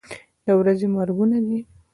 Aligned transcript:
د 0.45 0.47
ورځې 0.59 0.87
مرګونه 0.95 1.37
دي. 1.45 1.59